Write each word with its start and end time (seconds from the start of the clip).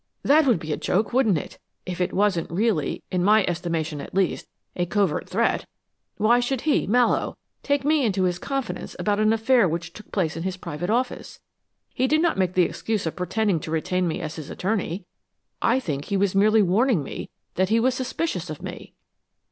That 0.23 0.47
would 0.47 0.57
be 0.57 0.73
a 0.73 0.77
joke, 0.77 1.13
wouldn't 1.13 1.37
it, 1.37 1.59
if 1.85 2.01
it 2.01 2.11
wasn't 2.11 2.49
really, 2.49 3.03
in 3.11 3.23
my 3.23 3.45
estimation 3.45 4.01
at 4.01 4.15
least, 4.15 4.47
a 4.75 4.87
covert 4.87 5.29
threat. 5.29 5.67
Why 6.17 6.39
should 6.39 6.61
he, 6.61 6.87
Mallowe, 6.87 7.37
take 7.61 7.85
me 7.85 8.03
into 8.03 8.23
his 8.23 8.39
confidence 8.39 8.95
about 8.97 9.19
an 9.19 9.31
affair 9.31 9.69
which 9.69 9.93
took 9.93 10.11
place 10.11 10.35
in 10.35 10.41
his 10.41 10.57
private 10.57 10.89
office? 10.89 11.39
He 11.93 12.07
did 12.07 12.19
not 12.23 12.39
make 12.39 12.55
the 12.55 12.63
excuse 12.63 13.05
of 13.05 13.15
pretending 13.15 13.59
to 13.59 13.69
retain 13.69 14.07
me 14.07 14.21
as 14.21 14.37
his 14.37 14.49
attorney. 14.49 15.05
I 15.61 15.79
think 15.79 16.05
he 16.05 16.17
was 16.17 16.33
merely 16.33 16.63
warning 16.63 17.03
me 17.03 17.29
that 17.53 17.69
he 17.69 17.79
was 17.79 17.93
suspicious 17.93 18.49
of 18.49 18.59
me." 18.59 18.95